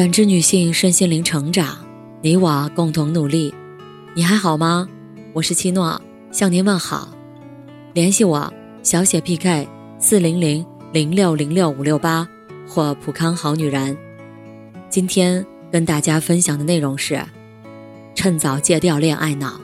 [0.00, 1.76] 感知女性身心灵成长，
[2.22, 3.54] 你我共同努力。
[4.14, 4.88] 你还好吗？
[5.34, 6.00] 我是七诺，
[6.32, 7.10] 向您问好。
[7.92, 8.50] 联系我
[8.82, 9.68] 小写 PK
[9.98, 12.26] 四零零零六零六五六八
[12.66, 13.94] 或普康好女人。
[14.88, 17.22] 今天跟大家分享的内容是：
[18.14, 19.60] 趁早戒掉恋爱脑。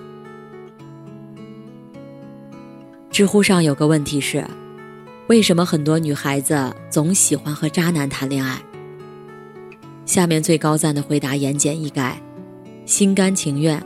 [3.11, 4.46] 知乎上有个问题是：
[5.29, 8.61] 为什么很多女孩子总喜欢和渣男谈恋爱？
[10.07, 12.12] 下面最高赞的回答言简意赅：
[12.87, 13.83] 心甘情愿。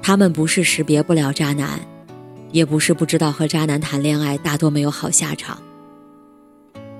[0.00, 1.78] 他们不是识别不了渣男，
[2.52, 5.60] 也不是不知道和渣男谈恋爱大多没有好下场。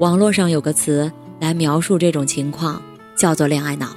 [0.01, 2.83] 网络上有个词来描述这种情况，
[3.17, 3.97] 叫做“恋爱脑”，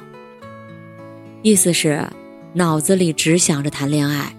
[1.41, 2.07] 意思是
[2.53, 4.33] 脑子里只想着谈恋爱，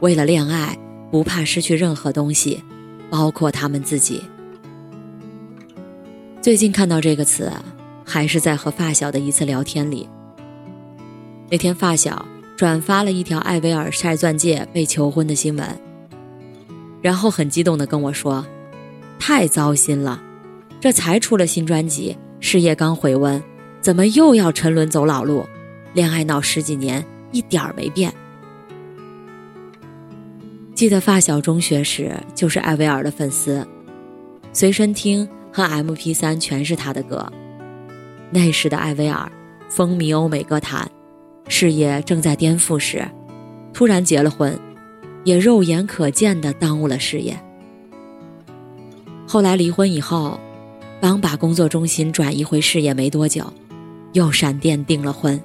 [0.00, 0.78] 为了恋爱
[1.10, 2.62] 不怕失去任何东西，
[3.08, 4.22] 包括他们自己。
[6.42, 7.50] 最近看到这个词。
[8.06, 10.08] 还是在和发小的一次聊天里。
[11.50, 12.24] 那天发小
[12.56, 15.68] 转发了一条艾薇儿晒钻戒被求婚的新闻，
[17.02, 18.46] 然后很激动地跟我说
[19.18, 20.22] ：“太糟心了，
[20.80, 23.42] 这才出了新专辑，事业刚回温，
[23.80, 25.44] 怎么又要沉沦走老路？
[25.92, 28.12] 恋爱闹十几年，一点儿没变。”
[30.74, 33.66] 记得发小中学时就是艾薇儿的粉丝，
[34.52, 37.32] 随身听和 MP3 全是他的歌。
[38.30, 39.30] 那时的艾薇儿
[39.68, 40.88] 风靡欧美歌坛，
[41.48, 43.06] 事业正在颠覆时，
[43.72, 44.58] 突然结了婚，
[45.24, 47.38] 也肉眼可见的耽误了事业。
[49.26, 50.38] 后来离婚以后，
[51.00, 53.44] 刚把工作中心转移回事业没多久，
[54.12, 55.40] 又闪电订了婚。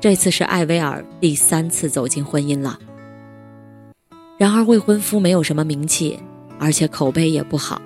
[0.00, 2.78] 这次是艾薇儿第三次走进婚姻了。
[4.38, 6.18] 然而未婚夫没有什么名气，
[6.58, 7.82] 而且口碑也不好，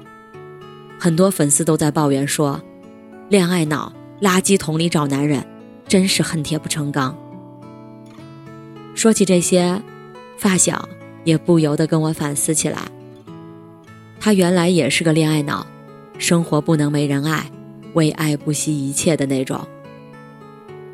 [0.99, 2.61] 很多粉丝都在抱怨说。
[3.31, 5.45] 恋爱脑，垃圾桶里找男人，
[5.89, 7.17] 真是恨铁不成钢。
[8.95, 9.81] 说起这些，
[10.37, 10.87] 发小
[11.25, 12.79] 也不由得跟我反思起来。
[14.21, 15.67] 他原来也是个恋爱脑，
[16.19, 17.51] 生活不能没人爱，
[17.95, 19.59] 为爱不惜一切的那种。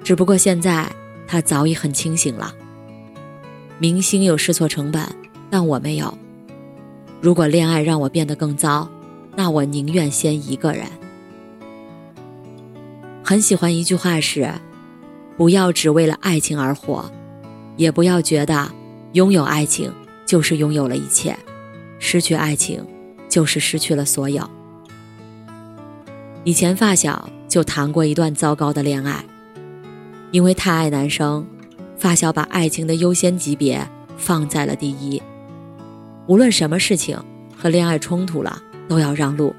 [0.05, 0.89] 只不过现在
[1.27, 2.55] 他早已很清醒了。
[3.79, 5.03] 明星有试错成本，
[5.51, 6.17] 但我没有。
[7.21, 8.89] 如果恋爱让我变得更糟，
[9.35, 10.87] 那我宁愿先一个人。
[13.31, 14.53] 很喜欢一句话是
[15.39, 17.09] ：“不要只为了爱情而活，
[17.77, 18.69] 也不要觉得
[19.13, 19.93] 拥有爱情
[20.27, 21.39] 就是拥有了一切，
[22.01, 22.85] 失去爱情
[23.29, 24.51] 就是失去了所有。”
[26.43, 29.25] 以前发小就谈过一段糟糕的恋爱，
[30.33, 31.47] 因为太爱男生，
[31.97, 35.23] 发小把爱情的优先级别放在了第一，
[36.27, 37.17] 无论什么事情
[37.57, 39.55] 和恋爱冲突了都要让路。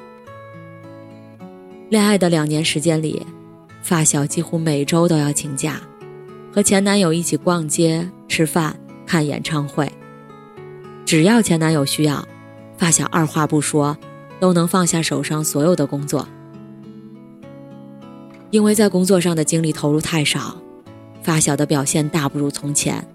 [1.87, 3.25] 恋爱的两年时间里。
[3.81, 5.81] 发小几乎每周都要请假，
[6.53, 9.91] 和前男友一起逛街、吃饭、看演唱会。
[11.05, 12.25] 只要前男友需要，
[12.77, 13.97] 发小二话不说，
[14.39, 16.27] 都能放下手上所有的工作。
[18.49, 20.55] 因为在工作上的精力投入太少，
[21.23, 23.05] 发小的表现大不如从前。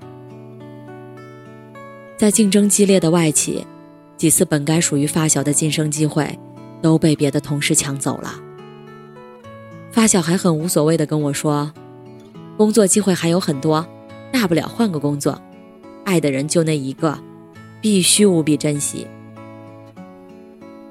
[2.17, 3.67] 在竞争激烈的外企，
[4.17, 6.39] 几次本该属于发小的晋升机会，
[6.81, 8.35] 都被别的同事抢走了。
[9.97, 11.73] 发小还很无所谓的跟我说
[12.59, 13.87] ：“工作机会还有很多，
[14.31, 15.41] 大不了换个工作，
[16.05, 17.19] 爱的人就那一个，
[17.81, 19.07] 必须无比珍惜。”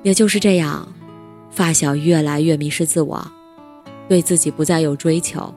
[0.01, 0.91] 也就是这样，
[1.51, 3.23] 发小越来越迷失自我，
[4.09, 5.53] 对自己不再有追求，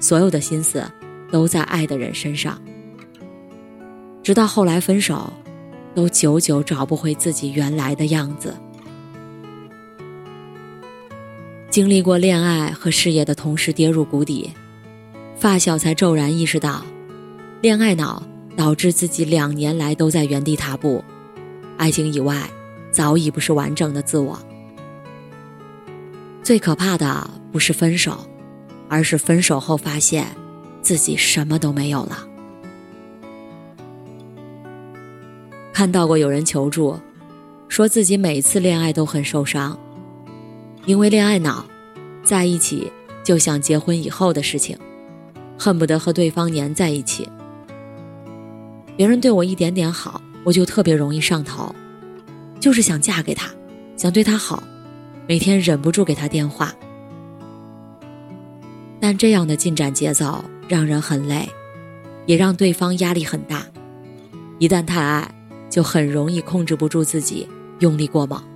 [0.00, 0.82] 所有的心思
[1.30, 2.58] 都在爱的人身上。
[4.22, 5.30] 直到后来分手，
[5.94, 8.54] 都久久找不回自己原来的样子。
[11.72, 14.50] 经历过恋爱和事业的同时跌入谷底，
[15.34, 16.84] 发小才骤然意识到，
[17.62, 18.22] 恋爱脑
[18.54, 21.02] 导致自己两年来都在原地踏步，
[21.78, 22.46] 爱情以外
[22.90, 24.38] 早已不是完整的自我。
[26.42, 28.18] 最可怕的不是分手，
[28.90, 30.26] 而是分手后发现
[30.82, 32.28] 自己什么都没有了。
[35.72, 37.00] 看到过有人求助，
[37.66, 39.78] 说自己每次恋爱都很受伤。
[40.84, 41.64] 因为恋爱脑，
[42.24, 42.90] 在一起
[43.22, 44.76] 就想结婚以后的事情，
[45.58, 47.28] 恨不得和对方黏在一起。
[48.96, 51.74] 别人对我一点点好，我就特别容易上头，
[52.58, 53.48] 就是想嫁给他，
[53.96, 54.62] 想对他好，
[55.28, 56.74] 每天忍不住给他电话。
[59.00, 61.48] 但这样的进展节奏让人很累，
[62.26, 63.64] 也让对方压力很大。
[64.58, 65.32] 一旦太爱，
[65.70, 67.48] 就很容易控制不住自己，
[67.78, 68.51] 用力过猛。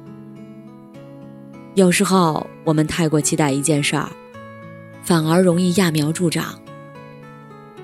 [1.76, 4.08] 有时候我们太过期待一件事儿，
[5.02, 6.58] 反而容易揠苗助长。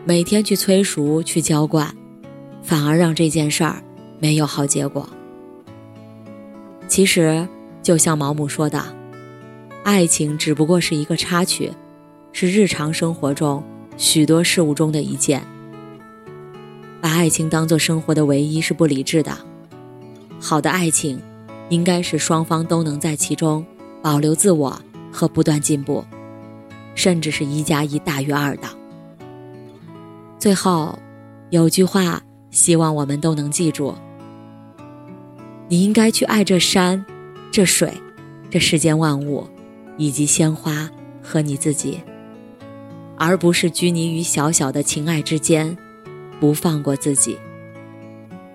[0.07, 1.95] 每天去催熟、去浇灌，
[2.63, 3.85] 反而让这件事儿
[4.19, 5.07] 没有好结果。
[6.89, 7.47] 其实，
[7.83, 8.83] 就像毛姆说的，
[9.85, 11.71] 爱情只不过是一个插曲，
[12.33, 13.63] 是日常生活中
[13.99, 15.47] 许多事物中的一件。
[17.03, 19.37] 把爱情当做生活的唯一是不理智的。
[20.41, 21.21] 好的爱情，
[21.69, 23.63] 应该是双方都能在其中
[24.03, 24.77] 保留自我
[25.13, 26.05] 和不断进步，
[26.95, 28.69] 甚至是一加一大于二的。
[30.39, 30.99] 最后，
[31.51, 32.21] 有句话，
[32.51, 33.95] 希望我们都能记住：
[35.69, 37.05] 你应该去爱这山、
[37.53, 37.93] 这水、
[38.51, 39.47] 这世间万物，
[39.97, 40.91] 以及鲜花
[41.23, 42.01] 和你自己，
[43.17, 45.79] 而不是拘泥于小小的情爱之间，
[46.41, 47.39] 不放过自己。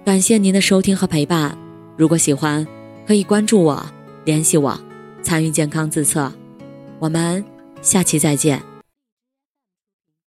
[0.03, 1.57] 感谢您的收听和陪伴。
[1.95, 2.67] 如果喜欢，
[3.07, 3.85] 可以关注我、
[4.25, 4.77] 联系我、
[5.23, 6.31] 参与健康自测。
[6.99, 7.43] 我们
[7.81, 8.76] 下期再见。